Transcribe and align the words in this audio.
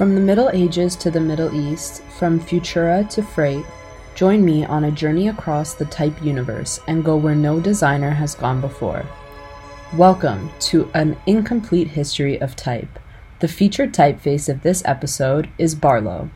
From 0.00 0.14
the 0.14 0.20
Middle 0.22 0.48
Ages 0.54 0.96
to 0.96 1.10
the 1.10 1.20
Middle 1.20 1.54
East, 1.54 2.02
from 2.04 2.40
Futura 2.40 3.06
to 3.10 3.22
Freight, 3.22 3.66
join 4.14 4.42
me 4.42 4.64
on 4.64 4.84
a 4.84 4.90
journey 4.90 5.28
across 5.28 5.74
the 5.74 5.84
type 5.84 6.24
universe 6.24 6.80
and 6.88 7.04
go 7.04 7.18
where 7.18 7.34
no 7.34 7.60
designer 7.60 8.08
has 8.08 8.34
gone 8.34 8.62
before. 8.62 9.04
Welcome 9.94 10.50
to 10.60 10.90
an 10.94 11.18
incomplete 11.26 11.88
history 11.88 12.40
of 12.40 12.56
type. 12.56 12.98
The 13.40 13.48
featured 13.48 13.92
typeface 13.92 14.48
of 14.48 14.62
this 14.62 14.82
episode 14.86 15.50
is 15.58 15.74
Barlow. 15.74 16.30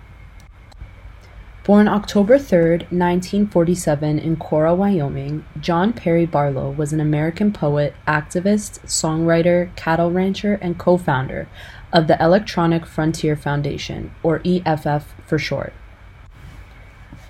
Born 1.64 1.88
October 1.88 2.38
3, 2.38 2.60
1947, 2.90 4.18
in 4.18 4.36
Cora, 4.36 4.74
Wyoming, 4.74 5.46
John 5.58 5.94
Perry 5.94 6.26
Barlow 6.26 6.70
was 6.70 6.92
an 6.92 7.00
American 7.00 7.54
poet, 7.54 7.94
activist, 8.06 8.80
songwriter, 8.80 9.74
cattle 9.74 10.10
rancher, 10.10 10.58
and 10.60 10.76
co 10.76 10.98
founder 10.98 11.48
of 11.90 12.06
the 12.06 12.22
Electronic 12.22 12.84
Frontier 12.84 13.34
Foundation, 13.34 14.14
or 14.22 14.42
EFF 14.44 15.14
for 15.24 15.38
short. 15.38 15.72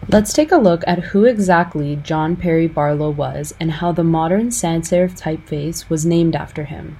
Let's 0.08 0.32
take 0.32 0.50
a 0.50 0.56
look 0.56 0.82
at 0.84 1.10
who 1.10 1.26
exactly 1.26 1.94
John 1.94 2.34
Perry 2.34 2.66
Barlow 2.66 3.10
was 3.10 3.54
and 3.60 3.70
how 3.70 3.92
the 3.92 4.02
modern 4.02 4.50
sans 4.50 4.90
serif 4.90 5.16
typeface 5.16 5.88
was 5.88 6.04
named 6.04 6.34
after 6.34 6.64
him. 6.64 6.98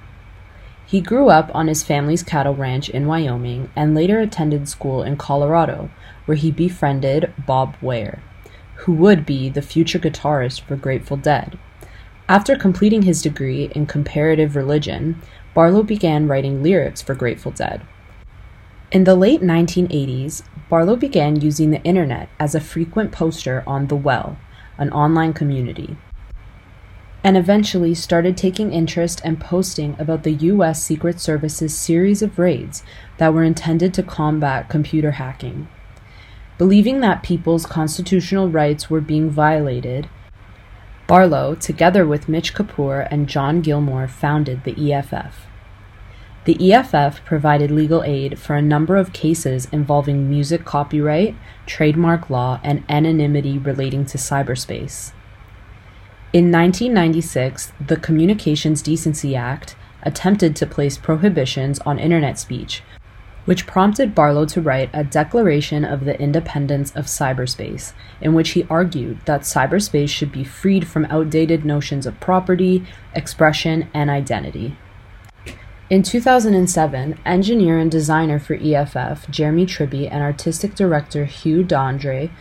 He 0.95 1.01
grew 1.01 1.27
up 1.27 1.51
on 1.53 1.67
his 1.67 1.83
family's 1.83 2.23
cattle 2.23 2.55
ranch 2.55 2.87
in 2.87 3.05
Wyoming 3.05 3.69
and 3.75 3.93
later 3.93 4.21
attended 4.21 4.69
school 4.69 5.03
in 5.03 5.17
Colorado, 5.17 5.89
where 6.23 6.37
he 6.37 6.51
befriended 6.51 7.33
Bob 7.45 7.75
Weir, 7.81 8.23
who 8.75 8.93
would 8.93 9.25
be 9.25 9.49
the 9.49 9.61
future 9.61 9.99
guitarist 9.99 10.61
for 10.61 10.77
Grateful 10.77 11.17
Dead. 11.17 11.59
After 12.29 12.55
completing 12.55 13.01
his 13.01 13.21
degree 13.21 13.69
in 13.75 13.87
comparative 13.87 14.55
religion, 14.55 15.21
Barlow 15.53 15.83
began 15.83 16.29
writing 16.29 16.63
lyrics 16.63 17.01
for 17.01 17.13
Grateful 17.13 17.51
Dead. 17.51 17.81
In 18.89 19.03
the 19.03 19.15
late 19.15 19.41
1980s, 19.41 20.43
Barlow 20.69 20.95
began 20.95 21.41
using 21.41 21.71
the 21.71 21.83
internet 21.83 22.29
as 22.39 22.55
a 22.55 22.61
frequent 22.61 23.11
poster 23.11 23.65
on 23.67 23.87
The 23.87 23.97
Well, 23.97 24.37
an 24.77 24.93
online 24.93 25.33
community, 25.33 25.97
and 27.25 27.35
eventually 27.35 27.95
started 27.95 28.37
taking 28.37 28.71
interest 28.71 29.19
and 29.25 29.41
posting 29.41 29.95
about 29.97 30.21
the 30.21 30.33
US 30.33 30.83
Secret 30.83 31.19
Service's 31.19 31.75
series 31.75 32.21
of 32.21 32.37
raids 32.37 32.83
that 33.17 33.33
were 33.33 33.43
intended 33.43 33.95
to 33.95 34.03
combat 34.03 34.69
computer 34.69 35.13
hacking. 35.13 35.67
Believing 36.59 36.99
that 36.99 37.23
people's 37.23 37.65
constitutional 37.65 38.47
rights 38.47 38.91
were 38.91 39.01
being 39.01 39.31
violated, 39.31 40.07
Barlow, 41.07 41.55
together 41.55 42.05
with 42.05 42.29
Mitch 42.29 42.53
Kapor 42.53 43.07
and 43.09 43.27
John 43.27 43.61
Gilmore, 43.61 44.07
founded 44.07 44.63
the 44.63 44.93
EFF. 44.93 45.47
The 46.43 46.71
EFF 46.71 47.25
provided 47.25 47.71
legal 47.71 48.03
aid 48.03 48.37
for 48.37 48.55
a 48.55 48.61
number 48.61 48.97
of 48.97 49.13
cases 49.13 49.67
involving 49.71 50.29
music 50.29 50.63
copyright, 50.63 51.35
trademark 51.65 52.29
law, 52.29 52.59
and 52.63 52.83
anonymity 52.87 53.57
relating 53.57 54.05
to 54.05 54.19
cyberspace. 54.19 55.11
In 56.35 56.51
1996, 56.51 57.71
the 57.79 57.95
Communications 57.95 58.81
Decency 58.81 59.37
Act 59.37 59.77
attempted 60.03 60.53
to 60.57 60.65
place 60.65 60.97
prohibitions 60.97 61.79
on 61.85 61.97
Internet 61.97 62.37
speech, 62.37 62.83
which 63.45 63.65
prompted 63.65 64.13
Barlow 64.13 64.45
to 64.47 64.61
write 64.61 64.89
a 64.91 65.05
Declaration 65.05 65.85
of 65.85 66.03
the 66.03 66.19
Independence 66.19 66.93
of 66.93 67.05
Cyberspace, 67.05 67.93
in 68.19 68.33
which 68.33 68.49
he 68.49 68.67
argued 68.69 69.19
that 69.23 69.43
cyberspace 69.43 70.09
should 70.09 70.33
be 70.33 70.43
freed 70.43 70.89
from 70.89 71.05
outdated 71.05 71.63
notions 71.63 72.05
of 72.05 72.19
property, 72.19 72.85
expression, 73.13 73.87
and 73.93 74.09
identity. 74.09 74.75
In 75.89 76.03
2007, 76.03 77.17
engineer 77.25 77.79
and 77.79 77.89
designer 77.89 78.39
for 78.39 78.55
EFF, 78.55 79.31
Jeremy 79.31 79.65
Tribby, 79.65 80.09
and 80.09 80.21
artistic 80.21 80.75
director 80.75 81.23
Hugh 81.23 81.63
D'Andrade 81.63 82.31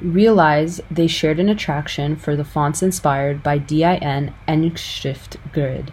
realized 0.00 0.80
they 0.90 1.06
shared 1.06 1.38
an 1.38 1.48
attraction 1.48 2.16
for 2.16 2.36
the 2.36 2.44
fonts 2.44 2.82
inspired 2.82 3.42
by 3.42 3.58
DIN 3.58 4.34
Engschrift 4.48 5.36
Grid. 5.52 5.92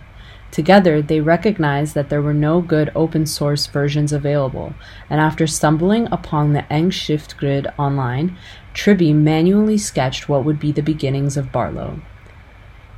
Together, 0.51 1.01
they 1.01 1.21
recognized 1.21 1.95
that 1.95 2.09
there 2.09 2.21
were 2.21 2.33
no 2.33 2.59
good 2.59 2.91
open 2.93 3.25
source 3.25 3.67
versions 3.67 4.11
available, 4.11 4.73
and 5.09 5.21
after 5.21 5.47
stumbling 5.47 6.07
upon 6.11 6.51
the 6.51 6.63
Engschrift 6.63 7.37
Grid 7.37 7.67
online, 7.79 8.37
Tribby 8.73 9.13
manually 9.13 9.77
sketched 9.77 10.27
what 10.27 10.43
would 10.43 10.59
be 10.59 10.73
the 10.73 10.81
beginnings 10.81 11.37
of 11.37 11.53
Barlow. 11.53 12.01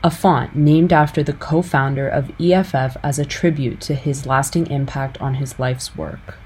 A 0.03 0.09
font 0.09 0.55
named 0.55 0.91
after 0.91 1.21
the 1.23 1.31
co 1.31 1.61
founder 1.61 2.07
of 2.07 2.31
EFF 2.41 2.97
as 3.03 3.19
a 3.19 3.25
tribute 3.25 3.79
to 3.81 3.93
his 3.93 4.25
lasting 4.25 4.67
impact 4.67 5.21
on 5.21 5.35
his 5.35 5.59
life's 5.59 5.95
work. 5.95 6.37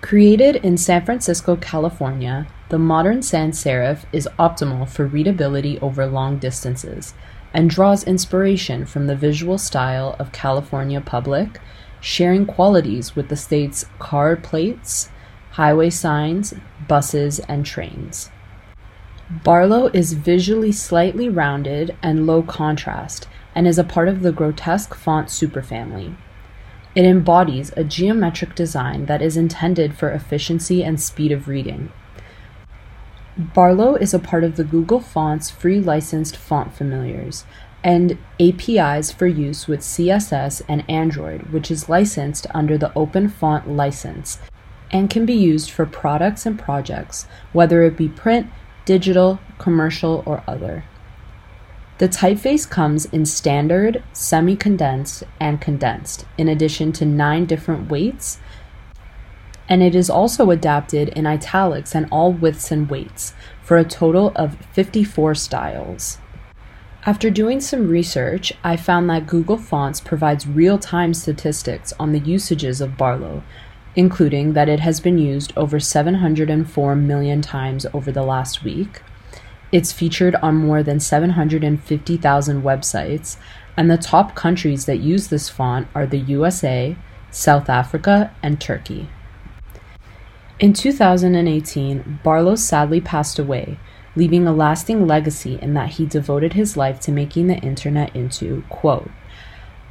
Created 0.00 0.56
in 0.56 0.76
San 0.76 1.04
Francisco, 1.04 1.56
California, 1.56 2.46
the 2.68 2.78
modern 2.78 3.20
sans 3.20 3.62
serif 3.62 4.04
is 4.12 4.28
optimal 4.38 4.88
for 4.88 5.06
readability 5.06 5.78
over 5.80 6.06
long 6.06 6.38
distances 6.38 7.14
and 7.52 7.68
draws 7.68 8.04
inspiration 8.04 8.86
from 8.86 9.06
the 9.06 9.16
visual 9.16 9.58
style 9.58 10.14
of 10.18 10.30
California 10.30 11.00
Public, 11.00 11.60
sharing 12.00 12.46
qualities 12.46 13.16
with 13.16 13.28
the 13.28 13.36
state's 13.36 13.86
car 13.98 14.36
plates, 14.36 15.10
highway 15.52 15.90
signs, 15.90 16.54
buses, 16.86 17.40
and 17.40 17.66
trains. 17.66 18.30
Barlow 19.28 19.88
is 19.92 20.12
visually 20.12 20.72
slightly 20.72 21.28
rounded 21.28 21.96
and 22.02 22.26
low 22.26 22.42
contrast 22.42 23.26
and 23.54 23.66
is 23.66 23.78
a 23.78 23.84
part 23.84 24.08
of 24.08 24.22
the 24.22 24.32
grotesque 24.32 24.94
font 24.94 25.28
superfamily. 25.28 26.14
It 26.94 27.04
embodies 27.04 27.72
a 27.76 27.84
geometric 27.84 28.54
design 28.54 29.06
that 29.06 29.22
is 29.22 29.36
intended 29.36 29.96
for 29.96 30.10
efficiency 30.10 30.82
and 30.82 31.00
speed 31.00 31.32
of 31.32 31.48
reading. 31.48 31.92
Barlow 33.36 33.94
is 33.94 34.12
a 34.12 34.18
part 34.18 34.42
of 34.42 34.56
the 34.56 34.64
Google 34.64 35.00
Fonts 35.00 35.48
free 35.48 35.78
licensed 35.78 36.36
font 36.36 36.74
familiars 36.74 37.44
and 37.84 38.18
APIs 38.40 39.12
for 39.12 39.28
use 39.28 39.68
with 39.68 39.80
CSS 39.80 40.62
and 40.68 40.88
Android, 40.90 41.52
which 41.52 41.70
is 41.70 41.88
licensed 41.88 42.46
under 42.52 42.76
the 42.76 42.92
Open 42.94 43.28
Font 43.28 43.68
license 43.70 44.40
and 44.90 45.10
can 45.10 45.24
be 45.24 45.34
used 45.34 45.70
for 45.70 45.86
products 45.86 46.46
and 46.46 46.58
projects, 46.58 47.26
whether 47.52 47.84
it 47.84 47.96
be 47.96 48.08
print, 48.08 48.48
digital, 48.84 49.38
commercial, 49.58 50.22
or 50.26 50.42
other. 50.48 50.84
The 51.98 52.08
typeface 52.08 52.68
comes 52.68 53.06
in 53.06 53.26
standard, 53.26 54.02
semi 54.12 54.56
condensed, 54.56 55.24
and 55.40 55.60
condensed, 55.60 56.26
in 56.36 56.48
addition 56.48 56.92
to 56.92 57.04
nine 57.04 57.44
different 57.44 57.90
weights 57.90 58.38
and 59.68 59.82
it 59.82 59.94
is 59.94 60.08
also 60.08 60.50
adapted 60.50 61.10
in 61.10 61.26
italics 61.26 61.94
and 61.94 62.06
all 62.10 62.32
widths 62.32 62.72
and 62.72 62.88
weights, 62.88 63.34
for 63.62 63.76
a 63.76 63.84
total 63.84 64.32
of 64.34 64.56
54 64.72 65.34
styles. 65.34 66.18
After 67.04 67.30
doing 67.30 67.60
some 67.60 67.88
research, 67.88 68.52
I 68.64 68.76
found 68.76 69.08
that 69.10 69.26
Google 69.26 69.58
Fonts 69.58 70.00
provides 70.00 70.46
real 70.46 70.78
time 70.78 71.14
statistics 71.14 71.92
on 71.98 72.12
the 72.12 72.20
usages 72.20 72.80
of 72.80 72.96
Barlow, 72.96 73.42
including 73.94 74.54
that 74.54 74.68
it 74.68 74.80
has 74.80 75.00
been 75.00 75.18
used 75.18 75.52
over 75.56 75.78
704 75.78 76.96
million 76.96 77.42
times 77.42 77.86
over 77.92 78.10
the 78.10 78.22
last 78.22 78.64
week. 78.64 79.02
It's 79.70 79.92
featured 79.92 80.34
on 80.36 80.56
more 80.56 80.82
than 80.82 80.98
750,000 80.98 82.62
websites, 82.62 83.36
and 83.76 83.90
the 83.90 83.98
top 83.98 84.34
countries 84.34 84.86
that 84.86 85.00
use 85.00 85.28
this 85.28 85.50
font 85.50 85.88
are 85.94 86.06
the 86.06 86.18
USA, 86.18 86.96
South 87.30 87.68
Africa, 87.68 88.34
and 88.42 88.58
Turkey. 88.58 89.08
In 90.58 90.72
2018, 90.72 92.20
Barlow 92.24 92.56
sadly 92.56 93.00
passed 93.00 93.38
away, 93.38 93.78
leaving 94.16 94.46
a 94.46 94.52
lasting 94.52 95.06
legacy 95.06 95.58
in 95.60 95.74
that 95.74 95.90
he 95.90 96.06
devoted 96.06 96.54
his 96.54 96.76
life 96.76 96.98
to 97.00 97.12
making 97.12 97.46
the 97.46 97.58
internet 97.58 98.16
into, 98.16 98.64
quote, 98.70 99.10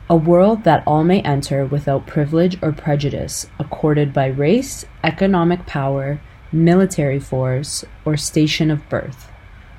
a 0.09 0.15
world 0.15 0.63
that 0.63 0.83
all 0.87 1.03
may 1.03 1.21
enter 1.21 1.65
without 1.65 2.07
privilege 2.07 2.57
or 2.63 2.71
prejudice 2.71 3.45
accorded 3.59 4.11
by 4.11 4.25
race, 4.25 4.85
economic 5.03 5.65
power, 5.65 6.19
military 6.51 7.19
force, 7.19 7.85
or 8.05 8.17
station 8.17 8.71
of 8.71 8.87
birth. 8.89 9.29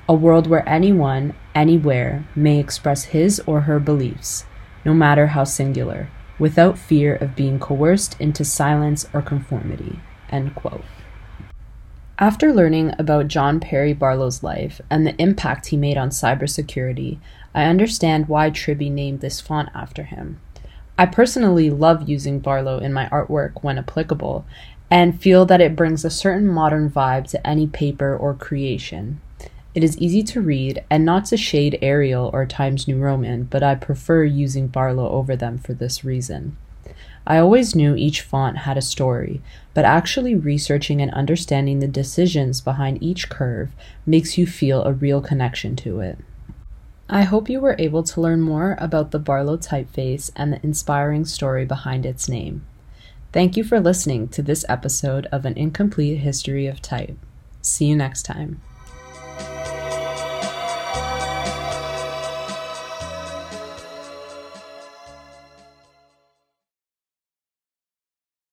A 0.09 0.15
world 0.15 0.47
where 0.47 0.67
anyone, 0.67 1.35
anywhere, 1.53 2.25
may 2.35 2.57
express 2.57 3.03
his 3.03 3.39
or 3.45 3.61
her 3.61 3.79
beliefs, 3.79 4.43
no 4.83 4.91
matter 4.91 5.27
how 5.27 5.43
singular, 5.43 6.09
without 6.39 6.79
fear 6.79 7.13
of 7.13 7.35
being 7.35 7.59
coerced 7.59 8.19
into 8.19 8.43
silence 8.43 9.05
or 9.13 9.21
conformity. 9.21 9.99
After 12.17 12.51
learning 12.51 12.95
about 12.97 13.27
John 13.27 13.59
Perry 13.59 13.93
Barlow's 13.93 14.41
life 14.41 14.81
and 14.89 15.05
the 15.05 15.15
impact 15.21 15.67
he 15.67 15.77
made 15.77 15.95
on 15.95 16.09
cybersecurity, 16.09 17.19
I 17.53 17.65
understand 17.65 18.27
why 18.27 18.49
Tribby 18.49 18.89
named 18.89 19.21
this 19.21 19.39
font 19.39 19.69
after 19.75 20.05
him. 20.05 20.41
I 20.97 21.05
personally 21.05 21.69
love 21.69 22.09
using 22.09 22.39
Barlow 22.39 22.79
in 22.79 22.93
my 22.93 23.07
artwork 23.09 23.61
when 23.63 23.77
applicable 23.77 24.43
and 24.89 25.21
feel 25.21 25.45
that 25.45 25.61
it 25.61 25.75
brings 25.75 26.03
a 26.03 26.09
certain 26.09 26.47
modern 26.47 26.89
vibe 26.89 27.29
to 27.29 27.47
any 27.47 27.67
paper 27.67 28.17
or 28.17 28.33
creation. 28.33 29.21
It 29.75 29.83
is 29.83 29.97
easy 29.99 30.23
to 30.23 30.41
read 30.41 30.83
and 30.89 31.05
not 31.05 31.25
to 31.25 31.37
shade 31.37 31.77
Arial 31.81 32.31
or 32.33 32.45
Times 32.45 32.87
New 32.87 32.97
Roman, 32.97 33.43
but 33.43 33.61
I 33.61 33.75
prefer 33.75 34.23
using 34.23 34.67
Barlow 34.67 35.09
over 35.09 35.35
them 35.35 35.59
for 35.59 35.73
this 35.73 36.03
reason. 36.03 36.57
I 37.27 37.37
always 37.37 37.75
knew 37.75 37.95
each 37.95 38.21
font 38.21 38.59
had 38.59 38.77
a 38.77 38.81
story, 38.81 39.41
but 39.75 39.85
actually 39.85 40.33
researching 40.33 41.01
and 41.01 41.11
understanding 41.13 41.79
the 41.79 41.87
decisions 41.87 42.61
behind 42.61 43.03
each 43.03 43.29
curve 43.29 43.69
makes 44.05 44.37
you 44.37 44.47
feel 44.47 44.83
a 44.83 44.93
real 44.93 45.21
connection 45.21 45.75
to 45.77 45.99
it. 45.99 46.17
I 47.07 47.23
hope 47.23 47.49
you 47.49 47.59
were 47.59 47.75
able 47.77 48.01
to 48.03 48.21
learn 48.21 48.41
more 48.41 48.75
about 48.79 49.11
the 49.11 49.19
Barlow 49.19 49.57
typeface 49.57 50.31
and 50.35 50.53
the 50.53 50.59
inspiring 50.63 51.25
story 51.25 51.65
behind 51.65 52.05
its 52.05 52.27
name. 52.27 52.65
Thank 53.31 53.55
you 53.55 53.63
for 53.63 53.79
listening 53.79 54.29
to 54.29 54.41
this 54.41 54.65
episode 54.67 55.27
of 55.27 55.45
An 55.45 55.55
Incomplete 55.55 56.19
History 56.19 56.65
of 56.65 56.81
Type. 56.81 57.17
See 57.61 57.85
you 57.85 57.95
next 57.95 58.23
time. 58.23 58.61